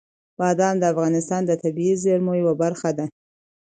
بادام 0.39 0.75
د 0.79 0.83
افغانستان 0.93 1.41
د 1.45 1.51
طبیعي 1.63 1.95
زیرمو 2.03 2.33
یوه 2.41 2.53
برخه 2.63 2.89
ده. 2.97 3.05